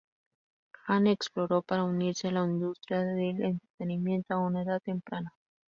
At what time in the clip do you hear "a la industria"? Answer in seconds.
2.29-3.03